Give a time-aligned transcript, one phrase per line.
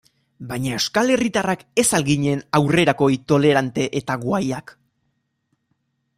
[0.51, 4.77] Baina euskal herritarrak ez al ginen aurrerakoi, tolerante eta guayak?